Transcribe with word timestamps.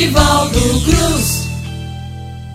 Nivaldo 0.00 0.58
Cruz. 0.82 1.46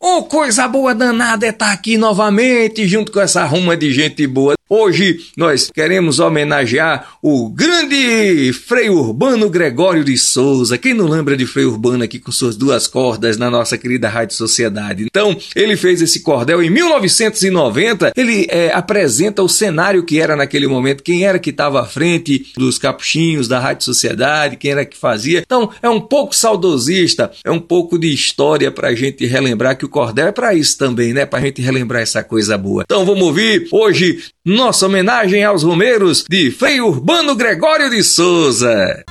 Oh, 0.02 0.24
coisa 0.24 0.68
boa 0.68 0.96
danada 0.96 1.46
é 1.46 1.50
estar 1.50 1.68
tá 1.68 1.74
aqui 1.74 1.96
novamente, 1.96 2.88
junto 2.88 3.12
com 3.12 3.22
essa 3.22 3.46
ruma 3.46 3.78
de 3.78 3.94
gente 3.94 4.26
boa. 4.26 4.56
Hoje 4.68 5.20
nós 5.38 5.70
queremos 5.70 6.20
homenagear 6.20 7.18
o 7.22 7.50
grande 7.50 8.52
Frei 8.52 8.90
Urbano 8.90 9.48
Gregório 9.48 10.04
de 10.04 10.18
Souza. 10.18 10.76
Quem 10.76 10.92
não 10.92 11.08
lembra 11.08 11.38
de 11.38 11.46
Frei 11.46 11.66
Urbano 11.66 12.04
aqui 12.04 12.18
com 12.18 12.32
suas 12.32 12.58
duas 12.58 12.88
cordas 12.88 13.38
na 13.38 13.52
nossa 13.52 13.78
querida 13.78 14.10
Rádio 14.10 14.36
Sociedade? 14.36 15.04
Então, 15.04 15.38
ele 15.56 15.78
fez 15.78 16.02
esse 16.02 16.22
cordel 16.22 16.64
em 16.64 16.72
1990. 16.72 18.14
Ele 18.18 18.48
é, 18.50 18.72
apresenta 18.74 19.44
o 19.44 19.48
cenário 19.48 20.04
que 20.04 20.20
era 20.20 20.36
naquele 20.36 20.66
momento, 20.66 21.04
quem 21.04 21.28
era 21.28 21.38
que 21.38 21.52
estava 21.52 21.82
à 21.82 21.86
frente 21.86 22.52
dos 22.58 22.80
capuchinhos 22.80 23.48
da 23.48 23.60
Rádio 23.60 23.86
Sociedade, 23.86 24.58
quem 24.58 24.72
era 24.72 24.84
que 24.84 24.98
fazia. 24.98 25.44
Então, 25.46 25.70
é 25.80 25.90
um 25.90 26.02
pouco 26.02 26.36
saudosista, 26.36 27.32
é 27.44 27.52
um 27.52 27.60
pouco 27.60 28.00
de 28.00 28.12
história 28.12 28.72
para 28.72 28.88
a 28.88 28.96
gente 28.96 29.28
relembrar 29.28 29.78
que 29.78 29.86
o 29.86 29.90
cordel 29.90 30.30
é 30.30 30.32
para 30.32 30.56
isso 30.56 30.76
também, 30.76 31.14
né? 31.14 31.24
Para 31.24 31.38
a 31.38 31.42
gente 31.44 31.62
relembrar 31.62 32.02
essa 32.02 32.24
coisa 32.24 32.58
boa. 32.58 32.82
Então, 32.84 33.06
vamos 33.06 33.22
ouvir 33.22 33.68
hoje 33.72 34.24
nossa 34.46 34.86
homenagem 34.86 35.44
aos 35.44 35.64
Romeiros 35.64 36.24
de 36.30 36.52
Frei 36.52 36.80
Urbano 36.80 37.36
Gregório 37.36 37.90
de 37.90 38.04
Souza. 38.04 39.04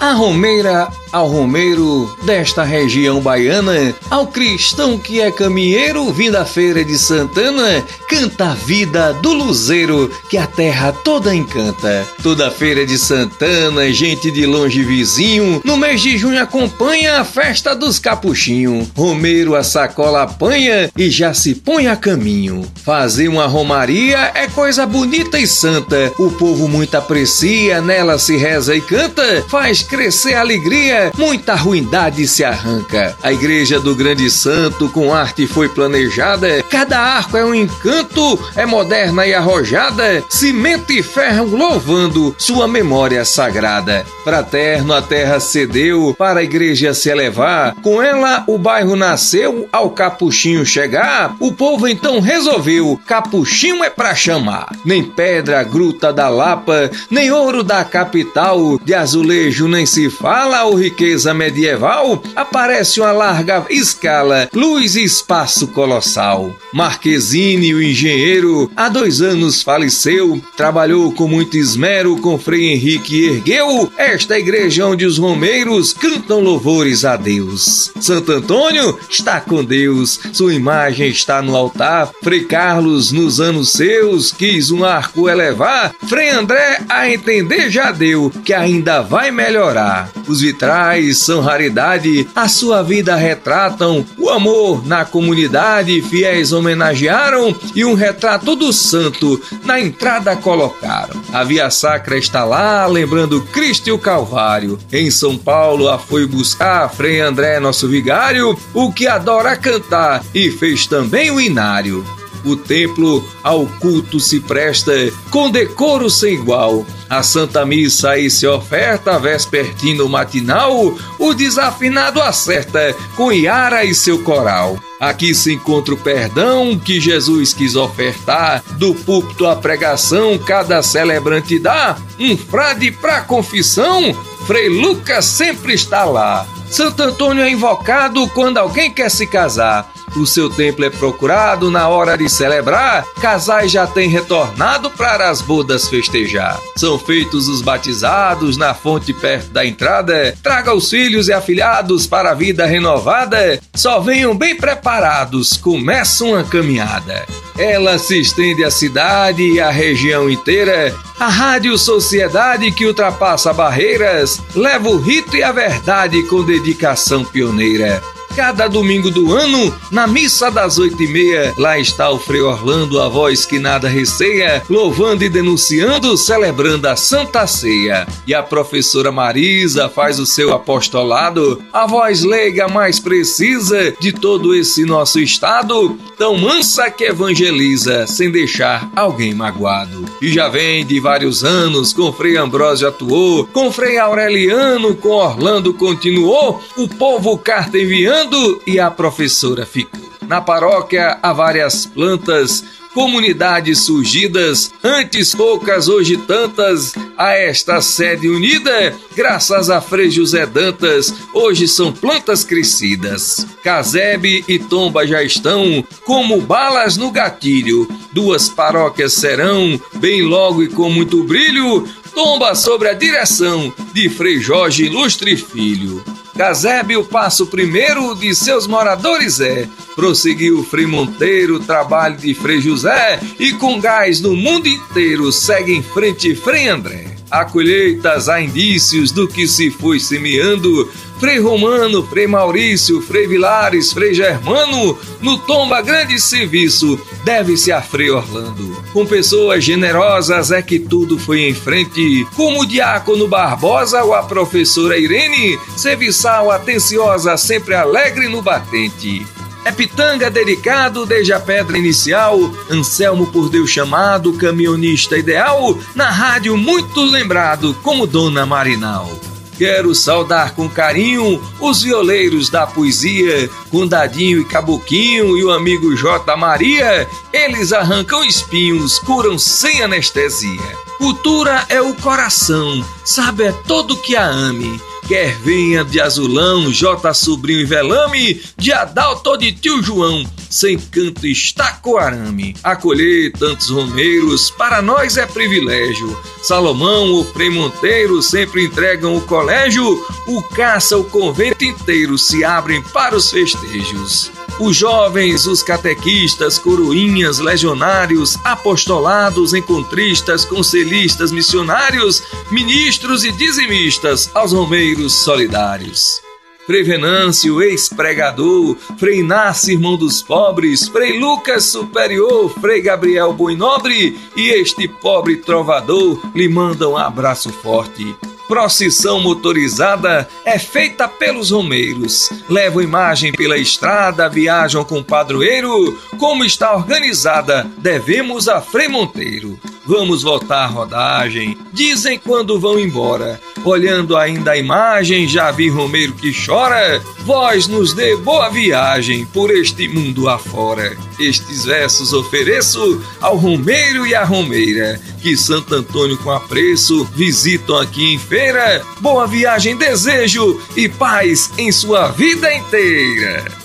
A 0.00 0.12
Romeira 0.12 0.88
ao 1.12 1.28
romeiro 1.28 2.10
desta 2.24 2.64
região 2.64 3.20
baiana, 3.20 3.94
ao 4.10 4.26
cristão 4.26 4.96
que 4.96 5.20
é 5.20 5.30
caminheiro, 5.30 6.10
vindo 6.10 6.36
à 6.36 6.44
feira 6.44 6.82
de 6.82 6.98
Santana, 6.98 7.84
canta 8.08 8.50
a 8.50 8.54
vida 8.54 9.12
do 9.14 9.32
luzeiro 9.34 10.10
que 10.30 10.38
a 10.38 10.46
terra 10.46 10.92
toda 10.92 11.34
encanta. 11.34 12.06
Toda 12.22 12.50
feira 12.50 12.86
de 12.86 12.98
Santana, 12.98 13.92
gente 13.92 14.30
de 14.30 14.46
longe 14.46 14.82
vizinho, 14.82 15.60
no 15.64 15.76
mês 15.76 16.00
de 16.00 16.16
junho 16.16 16.42
acompanha 16.42 17.20
a 17.20 17.24
festa 17.24 17.76
dos 17.76 17.98
capuchinhos. 17.98 18.88
Romeiro 18.96 19.54
a 19.54 19.62
sacola 19.62 20.22
apanha 20.22 20.90
e 20.96 21.10
já 21.10 21.34
se 21.34 21.54
põe 21.54 21.88
a 21.88 21.96
caminho. 21.96 22.64
Fazer 22.84 23.28
uma 23.28 23.46
romaria 23.46 24.32
é 24.34 24.46
coisa 24.46 24.86
bonita 24.86 25.38
e 25.38 25.46
santa, 25.46 26.10
o 26.18 26.30
povo 26.30 26.66
muito 26.66 26.94
aprecia, 26.94 27.82
nela 27.82 28.18
se 28.18 28.36
reza 28.36 28.74
e 28.74 28.80
canta, 28.80 29.44
faz 29.48 29.82
crescer 29.82 30.34
a 30.34 30.40
alegria 30.40 31.01
muita 31.16 31.54
ruindade 31.54 32.26
se 32.28 32.44
arranca. 32.44 33.16
A 33.22 33.32
igreja 33.32 33.80
do 33.80 33.94
Grande 33.94 34.30
Santo 34.30 34.88
com 34.88 35.12
arte 35.12 35.46
foi 35.46 35.68
planejada, 35.68 36.62
cada 36.68 36.98
arco 36.98 37.36
é 37.36 37.44
um 37.44 37.54
encanto, 37.54 38.38
é 38.54 38.66
moderna 38.66 39.26
e 39.26 39.34
arrojada, 39.34 40.22
cimento 40.28 40.92
e 40.92 41.02
ferro 41.02 41.56
louvando 41.56 42.34
sua 42.38 42.68
memória 42.68 43.24
sagrada. 43.24 44.04
Fraterno 44.24 44.92
a 44.94 45.02
terra 45.02 45.40
cedeu 45.40 46.14
para 46.16 46.40
a 46.40 46.44
igreja 46.44 46.94
se 46.94 47.08
elevar, 47.08 47.74
com 47.82 48.02
ela 48.02 48.44
o 48.46 48.58
bairro 48.58 48.96
nasceu 48.96 49.68
ao 49.72 49.90
capuchinho 49.90 50.64
chegar, 50.64 51.34
o 51.40 51.52
povo 51.52 51.88
então 51.88 52.20
resolveu, 52.20 53.00
capuchinho 53.06 53.82
é 53.82 53.90
pra 53.90 54.14
chamar. 54.14 54.68
Nem 54.84 55.02
pedra, 55.02 55.62
gruta 55.62 56.12
da 56.12 56.28
Lapa, 56.28 56.90
nem 57.10 57.30
ouro 57.30 57.62
da 57.62 57.84
capital, 57.84 58.78
de 58.84 58.94
azulejo 58.94 59.68
nem 59.68 59.86
se 59.86 60.10
fala, 60.10 60.64
o 60.64 60.74
riqueza 60.92 61.32
medieval, 61.32 62.22
aparece 62.36 63.00
uma 63.00 63.12
larga 63.12 63.64
escala, 63.70 64.48
luz 64.52 64.94
e 64.94 65.02
espaço 65.02 65.68
colossal. 65.68 66.54
Marquezine, 66.70 67.74
o 67.74 67.82
engenheiro, 67.82 68.70
há 68.76 68.90
dois 68.90 69.22
anos 69.22 69.62
faleceu, 69.62 70.40
trabalhou 70.54 71.10
com 71.12 71.26
muito 71.26 71.56
esmero 71.56 72.18
com 72.18 72.38
Frei 72.38 72.74
Henrique 72.74 73.16
e 73.16 73.28
ergueu 73.28 73.90
esta 73.96 74.38
igreja 74.38 74.86
onde 74.86 75.06
os 75.06 75.16
romeiros 75.16 75.94
cantam 75.94 76.40
louvores 76.40 77.06
a 77.06 77.16
Deus. 77.16 77.90
Santo 77.98 78.32
Antônio 78.32 78.98
está 79.08 79.40
com 79.40 79.64
Deus, 79.64 80.20
sua 80.32 80.52
imagem 80.52 81.08
está 81.08 81.40
no 81.40 81.56
altar. 81.56 82.10
Frei 82.22 82.44
Carlos, 82.44 83.12
nos 83.12 83.40
anos 83.40 83.72
seus, 83.72 84.30
quis 84.30 84.70
um 84.70 84.84
arco 84.84 85.28
elevar. 85.28 85.94
Frei 86.06 86.28
André, 86.28 86.82
a 86.86 87.08
entender 87.08 87.70
já 87.70 87.90
deu 87.90 88.30
que 88.44 88.52
ainda 88.52 89.00
vai 89.00 89.30
melhorar. 89.30 90.10
Os 90.28 90.42
vitrais 90.42 90.81
são 91.14 91.40
raridade, 91.40 92.28
a 92.34 92.48
sua 92.48 92.82
vida 92.82 93.14
retratam 93.14 94.04
o 94.18 94.30
amor 94.30 94.86
na 94.86 95.04
comunidade, 95.04 96.02
fiéis 96.02 96.52
homenagearam 96.52 97.54
e 97.74 97.84
um 97.84 97.94
retrato 97.94 98.56
do 98.56 98.72
santo 98.72 99.40
na 99.64 99.80
entrada 99.80 100.34
colocaram. 100.36 101.20
A 101.32 101.44
Via 101.44 101.70
Sacra 101.70 102.16
está 102.16 102.44
lá, 102.44 102.86
lembrando 102.86 103.40
Cristo 103.40 103.88
e 103.88 103.92
o 103.92 103.98
Calvário. 103.98 104.78
Em 104.92 105.10
São 105.10 105.36
Paulo 105.36 105.88
a 105.88 105.98
foi 105.98 106.26
buscar 106.26 106.88
Frei 106.88 107.20
André, 107.20 107.60
nosso 107.60 107.88
vigário, 107.88 108.58
o 108.74 108.92
que 108.92 109.06
adora 109.06 109.56
cantar 109.56 110.22
e 110.34 110.50
fez 110.50 110.86
também 110.86 111.30
o 111.30 111.40
inário 111.40 112.04
o 112.44 112.56
templo 112.56 113.26
ao 113.42 113.66
culto 113.66 114.18
se 114.20 114.40
presta 114.40 114.92
com 115.30 115.50
decoro 115.50 116.10
sem 116.10 116.34
igual. 116.34 116.84
A 117.08 117.22
Santa 117.22 117.64
Missa 117.66 118.10
aí 118.10 118.30
se 118.30 118.46
oferta, 118.46 119.18
vespertino 119.18 120.08
matinal, 120.08 120.94
o 121.18 121.34
desafinado 121.34 122.20
acerta 122.22 122.94
com 123.16 123.32
Iara 123.32 123.84
e 123.84 123.94
seu 123.94 124.22
coral. 124.22 124.78
Aqui 124.98 125.34
se 125.34 125.52
encontra 125.52 125.94
o 125.94 125.98
perdão 125.98 126.78
que 126.78 127.00
Jesus 127.00 127.52
quis 127.52 127.74
ofertar, 127.74 128.62
do 128.78 128.94
púlpito 128.94 129.46
à 129.46 129.56
pregação, 129.56 130.38
cada 130.38 130.82
celebrante 130.82 131.58
dá 131.58 131.96
um 132.18 132.36
frade 132.36 132.90
pra 132.92 133.20
confissão, 133.20 134.16
Frei 134.46 134.68
Lucas 134.68 135.24
sempre 135.24 135.74
está 135.74 136.04
lá. 136.04 136.46
Santo 136.70 137.02
Antônio 137.02 137.44
é 137.44 137.50
invocado 137.50 138.26
quando 138.28 138.58
alguém 138.58 138.90
quer 138.90 139.10
se 139.10 139.26
casar 139.26 139.91
o 140.20 140.26
seu 140.26 140.50
templo 140.50 140.84
é 140.84 140.90
procurado 140.90 141.70
na 141.70 141.88
hora 141.88 142.16
de 142.16 142.28
celebrar, 142.28 143.04
casais 143.20 143.70
já 143.70 143.86
têm 143.86 144.08
retornado 144.08 144.90
para 144.90 145.30
as 145.30 145.40
bodas 145.40 145.88
festejar. 145.88 146.60
São 146.76 146.98
feitos 146.98 147.48
os 147.48 147.62
batizados 147.62 148.56
na 148.56 148.74
fonte 148.74 149.12
perto 149.12 149.50
da 149.50 149.64
entrada, 149.64 150.34
traga 150.42 150.74
os 150.74 150.90
filhos 150.90 151.28
e 151.28 151.32
afilhados 151.32 152.06
para 152.06 152.30
a 152.30 152.34
vida 152.34 152.66
renovada, 152.66 153.60
só 153.74 154.00
venham 154.00 154.36
bem 154.36 154.56
preparados, 154.56 155.56
começa 155.56 156.24
uma 156.24 156.44
caminhada. 156.44 157.26
Ela 157.58 157.98
se 157.98 158.20
estende 158.20 158.64
à 158.64 158.70
cidade 158.70 159.42
e 159.42 159.60
à 159.60 159.70
região 159.70 160.28
inteira, 160.28 160.94
a 161.20 161.28
Rádio 161.28 161.76
Sociedade 161.78 162.72
que 162.72 162.86
ultrapassa 162.86 163.52
barreiras, 163.52 164.40
leva 164.54 164.88
o 164.88 164.98
rito 164.98 165.36
e 165.36 165.42
a 165.42 165.52
verdade 165.52 166.22
com 166.24 166.44
dedicação 166.44 167.24
pioneira. 167.24 168.02
Cada 168.34 168.66
domingo 168.66 169.10
do 169.10 169.34
ano, 169.34 169.74
na 169.90 170.06
missa 170.06 170.50
das 170.50 170.78
oito 170.78 171.02
e 171.02 171.06
meia, 171.06 171.52
lá 171.58 171.78
está 171.78 172.10
o 172.10 172.18
Frei 172.18 172.40
Orlando, 172.40 172.98
a 172.98 173.06
voz 173.06 173.44
que 173.44 173.58
nada 173.58 173.88
receia, 173.88 174.62
louvando 174.70 175.22
e 175.22 175.28
denunciando, 175.28 176.16
celebrando 176.16 176.88
a 176.88 176.96
Santa 176.96 177.46
Ceia. 177.46 178.06
E 178.26 178.32
a 178.32 178.42
professora 178.42 179.12
Marisa 179.12 179.86
faz 179.90 180.18
o 180.18 180.24
seu 180.24 180.54
apostolado, 180.54 181.62
a 181.70 181.86
voz 181.86 182.22
leiga 182.22 182.68
mais 182.68 182.98
precisa 182.98 183.92
de 184.00 184.12
todo 184.12 184.54
esse 184.54 184.86
nosso 184.86 185.20
estado, 185.20 185.98
tão 186.16 186.38
mansa 186.38 186.90
que 186.90 187.04
evangeliza, 187.04 188.06
sem 188.06 188.30
deixar 188.30 188.90
alguém 188.96 189.34
magoado. 189.34 190.06
E 190.22 190.32
já 190.32 190.48
vem 190.48 190.86
de 190.86 190.98
vários 191.00 191.44
anos, 191.44 191.92
com 191.92 192.10
Frei 192.10 192.38
Ambrósio 192.38 192.88
atuou, 192.88 193.46
com 193.46 193.70
Frei 193.70 193.98
Aureliano, 193.98 194.94
com 194.96 195.10
Orlando 195.10 195.74
continuou, 195.74 196.62
o 196.78 196.88
povo 196.88 197.36
carta 197.36 197.78
enviando 197.78 198.21
e 198.66 198.78
a 198.78 198.88
professora 198.88 199.66
ficou. 199.66 200.00
Na 200.28 200.40
paróquia 200.40 201.18
há 201.20 201.32
várias 201.32 201.86
plantas, 201.86 202.62
comunidades 202.94 203.80
surgidas, 203.80 204.72
antes 204.82 205.34
poucas, 205.34 205.88
hoje 205.88 206.16
tantas, 206.16 206.94
a 207.18 207.32
esta 207.32 207.80
sede 207.80 208.28
unida, 208.28 208.94
graças 209.16 209.68
a 209.68 209.80
Frei 209.80 210.08
José 210.08 210.46
Dantas, 210.46 211.12
hoje 211.34 211.66
são 211.66 211.92
plantas 211.92 212.44
crescidas. 212.44 213.44
Casebe 213.60 214.44
e 214.46 214.56
Tomba 214.56 215.04
já 215.04 215.22
estão 215.22 215.84
como 216.04 216.40
balas 216.40 216.96
no 216.96 217.10
gatilho, 217.10 217.88
duas 218.12 218.48
paróquias 218.48 219.14
serão, 219.14 219.80
bem 219.94 220.22
logo 220.22 220.62
e 220.62 220.68
com 220.68 220.88
muito 220.88 221.24
brilho, 221.24 221.88
tomba 222.14 222.54
sobre 222.54 222.88
a 222.88 222.94
direção 222.94 223.74
de 223.92 224.08
Frei 224.08 224.38
Jorge 224.38 224.84
Ilustre 224.84 225.36
Filho. 225.36 226.04
Casebe 226.36 226.96
o 226.96 227.04
passo 227.04 227.46
primeiro 227.46 228.14
de 228.14 228.34
seus 228.34 228.66
moradores 228.66 229.38
é. 229.38 229.68
Prosseguiu 229.94 230.64
Frei 230.64 230.86
Monteiro, 230.86 231.60
trabalho 231.60 232.16
de 232.16 232.32
Frei 232.34 232.60
José 232.60 233.20
e 233.38 233.52
com 233.52 233.78
gás 233.78 234.20
no 234.20 234.34
mundo 234.34 234.66
inteiro 234.66 235.30
segue 235.30 235.72
em 235.72 235.82
frente 235.82 236.34
Frei 236.34 236.68
André. 236.68 237.12
Há 237.30 237.44
colheitas, 237.44 238.28
há 238.28 238.40
indícios 238.40 239.10
do 239.10 239.28
que 239.28 239.46
se 239.46 239.70
foi 239.70 240.00
semeando, 240.00 240.90
Frei 241.22 241.38
Romano, 241.38 242.04
Frei 242.04 242.26
Maurício, 242.26 243.00
Frei 243.00 243.28
Vilares, 243.28 243.92
Frei 243.92 244.12
Germano, 244.12 244.98
no 245.20 245.38
Tomba 245.38 245.80
Grande 245.80 246.20
Serviço, 246.20 247.00
deve-se 247.22 247.70
a 247.70 247.80
Frei 247.80 248.10
Orlando. 248.10 248.82
Com 248.92 249.06
pessoas 249.06 249.62
generosas 249.62 250.50
é 250.50 250.60
que 250.60 250.80
tudo 250.80 251.16
foi 251.16 251.42
em 251.42 251.54
frente, 251.54 252.26
como 252.34 252.62
o 252.62 252.66
diácono 252.66 253.28
Barbosa 253.28 254.02
ou 254.02 254.12
a 254.12 254.24
professora 254.24 254.98
Irene, 254.98 255.56
serviçal 255.76 256.50
atenciosa, 256.50 257.36
sempre 257.36 257.76
alegre 257.76 258.26
no 258.26 258.42
batente. 258.42 259.24
É 259.64 259.70
pitanga 259.70 260.28
dedicado 260.28 261.06
desde 261.06 261.32
a 261.32 261.38
pedra 261.38 261.78
inicial, 261.78 262.36
Anselmo 262.68 263.28
por 263.28 263.48
Deus 263.48 263.70
chamado, 263.70 264.32
caminhonista 264.32 265.16
ideal, 265.16 265.78
na 265.94 266.10
rádio 266.10 266.56
muito 266.56 267.00
lembrado 267.00 267.76
como 267.80 268.08
Dona 268.08 268.44
Marinal. 268.44 269.08
Quero 269.56 269.94
saudar 269.94 270.54
com 270.54 270.68
carinho 270.68 271.42
os 271.60 271.82
violeiros 271.82 272.48
da 272.48 272.66
poesia, 272.66 273.48
com 273.70 273.86
Dadinho 273.86 274.40
e 274.40 274.44
Caboquinho 274.44 275.36
e 275.36 275.44
o 275.44 275.50
amigo 275.50 275.94
J. 275.94 276.36
Maria. 276.36 277.08
Eles 277.32 277.72
arrancam 277.72 278.24
espinhos, 278.24 278.98
curam 278.98 279.38
sem 279.38 279.82
anestesia. 279.82 280.76
Cultura 280.98 281.64
é 281.68 281.80
o 281.80 281.94
coração, 281.94 282.84
sabe 283.04 283.44
é 283.44 283.52
todo 283.52 283.96
que 283.96 284.14
a 284.14 284.24
ame 284.24 284.80
quer 285.12 285.36
venha 285.40 285.84
de 285.84 286.00
azulão, 286.00 286.72
J 286.72 287.12
sobrinho 287.12 287.60
e 287.60 287.64
velame, 287.66 288.40
de 288.56 288.72
Adalto 288.72 289.36
de 289.36 289.52
tio 289.52 289.82
João, 289.82 290.24
sem 290.48 290.78
canto 290.78 291.26
está 291.26 291.74
coarame. 291.74 292.56
Acolher 292.64 293.30
tantos 293.32 293.68
romeiros, 293.68 294.50
para 294.50 294.80
nós 294.80 295.18
é 295.18 295.26
privilégio. 295.26 296.18
Salomão, 296.42 297.12
o 297.12 297.24
Frei 297.24 297.50
Monteiro 297.50 298.22
sempre 298.22 298.64
entregam 298.64 299.14
o 299.14 299.20
colégio, 299.20 299.84
o 300.26 300.42
caça, 300.42 300.96
o 300.96 301.04
convento 301.04 301.62
inteiro 301.62 302.16
se 302.16 302.42
abrem 302.42 302.80
para 302.80 303.14
os 303.14 303.30
festejos. 303.30 304.32
Os 304.60 304.76
jovens, 304.76 305.46
os 305.46 305.62
catequistas, 305.62 306.58
coroinhas, 306.58 307.38
legionários, 307.38 308.36
apostolados, 308.44 309.54
encontristas, 309.54 310.44
conselhistas, 310.44 311.32
missionários, 311.32 312.22
ministros 312.50 313.24
e 313.24 313.32
dizimistas, 313.32 314.30
aos 314.34 314.52
romeiros 314.52 315.14
solidários. 315.14 316.20
Frei 316.66 316.84
Venâncio, 316.84 317.60
ex-pregador, 317.60 318.76
Frei 318.96 319.18
Inácio, 319.18 319.72
irmão 319.72 319.96
dos 319.96 320.22
pobres, 320.22 320.86
Frei 320.86 321.18
Lucas 321.18 321.64
Superior, 321.64 322.50
Frei 322.60 322.80
Gabriel 322.80 323.32
Boinobre 323.32 324.16
e 324.36 324.50
este 324.50 324.86
pobre 324.86 325.38
trovador 325.38 326.20
lhe 326.34 326.48
mandam 326.48 326.92
um 326.92 326.96
abraço 326.96 327.50
forte 327.50 328.14
procissão 328.52 329.18
motorizada 329.18 330.28
é 330.44 330.58
feita 330.58 331.08
pelos 331.08 331.50
romeiros. 331.50 332.28
Levam 332.50 332.82
imagem 332.82 333.32
pela 333.32 333.56
estrada, 333.56 334.28
viajam 334.28 334.84
com 334.84 334.98
o 334.98 335.04
padroeiro. 335.04 335.98
Como 336.18 336.44
está 336.44 336.76
organizada, 336.76 337.66
devemos 337.78 338.48
a 338.48 338.60
Frei 338.60 338.88
Monteiro. 338.88 339.58
Vamos 339.84 340.22
voltar 340.22 340.64
à 340.64 340.66
rodagem. 340.66 341.56
Dizem 341.72 342.18
quando 342.18 342.58
vão 342.58 342.78
embora. 342.78 343.40
Olhando 343.64 344.16
ainda 344.16 344.52
a 344.52 344.56
imagem, 344.56 345.26
já 345.28 345.50
vi 345.50 345.68
Romeiro 345.68 346.12
que 346.14 346.32
chora. 346.32 347.02
Vós 347.20 347.66
nos 347.66 347.92
dê 347.92 348.16
boa 348.16 348.48
viagem 348.48 349.26
por 349.26 349.50
este 349.50 349.88
mundo 349.88 350.28
afora. 350.28 350.96
Estes 351.18 351.64
versos 351.64 352.12
ofereço 352.12 353.00
ao 353.20 353.36
Romeiro 353.36 354.06
e 354.06 354.14
à 354.14 354.24
Romeira, 354.24 355.00
que 355.20 355.36
Santo 355.36 355.74
Antônio 355.74 356.18
com 356.18 356.30
apreço 356.30 357.04
visitam 357.14 357.78
aqui 357.78 358.14
em 358.14 358.18
feira. 358.18 358.84
Boa 359.00 359.26
viagem 359.26 359.76
desejo 359.76 360.60
e 360.76 360.88
paz 360.88 361.50
em 361.58 361.70
sua 361.70 362.08
vida 362.08 362.52
inteira. 362.52 363.61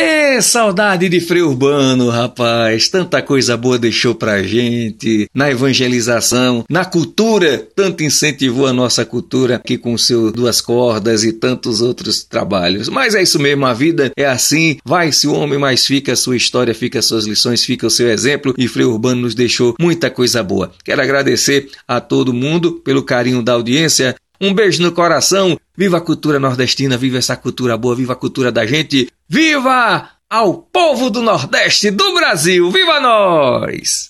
É 0.00 0.40
saudade 0.40 1.08
de 1.08 1.20
freio 1.20 1.48
urbano, 1.48 2.08
rapaz. 2.08 2.88
Tanta 2.88 3.20
coisa 3.20 3.56
boa 3.56 3.76
deixou 3.76 4.14
pra 4.14 4.40
gente. 4.44 5.28
Na 5.34 5.50
evangelização, 5.50 6.64
na 6.70 6.84
cultura, 6.84 7.66
tanto 7.74 8.04
incentivou 8.04 8.68
a 8.68 8.72
nossa 8.72 9.04
cultura 9.04 9.56
aqui 9.56 9.76
com 9.76 9.98
seu 9.98 10.30
duas 10.30 10.60
cordas 10.60 11.24
e 11.24 11.32
tantos 11.32 11.80
outros 11.80 12.22
trabalhos. 12.22 12.88
Mas 12.88 13.16
é 13.16 13.22
isso 13.22 13.40
mesmo, 13.40 13.66
a 13.66 13.74
vida 13.74 14.12
é 14.16 14.24
assim. 14.24 14.76
Vai-se 14.84 15.26
o 15.26 15.34
homem, 15.34 15.58
mas 15.58 15.84
fica 15.84 16.12
a 16.12 16.16
sua 16.16 16.36
história, 16.36 16.72
fica 16.72 17.00
as 17.00 17.06
suas 17.06 17.26
lições, 17.26 17.64
fica 17.64 17.84
o 17.84 17.90
seu 17.90 18.08
exemplo. 18.08 18.54
E 18.56 18.68
freio 18.68 18.92
urbano 18.92 19.22
nos 19.22 19.34
deixou 19.34 19.74
muita 19.80 20.08
coisa 20.08 20.44
boa. 20.44 20.70
Quero 20.84 21.02
agradecer 21.02 21.68
a 21.88 22.00
todo 22.00 22.32
mundo 22.32 22.74
pelo 22.84 23.02
carinho 23.02 23.42
da 23.42 23.54
audiência. 23.54 24.14
Um 24.40 24.54
beijo 24.54 24.82
no 24.82 24.92
coração. 24.92 25.58
Viva 25.76 25.98
a 25.98 26.00
cultura 26.00 26.38
nordestina, 26.38 26.96
viva 26.96 27.18
essa 27.18 27.36
cultura 27.36 27.76
boa, 27.76 27.94
viva 27.94 28.12
a 28.12 28.16
cultura 28.16 28.52
da 28.52 28.66
gente. 28.66 29.08
Viva 29.28 30.08
ao 30.28 30.54
povo 30.54 31.08
do 31.08 31.22
Nordeste 31.22 31.90
do 31.90 32.14
Brasil! 32.14 32.70
Viva 32.70 33.00
nós! 33.00 34.06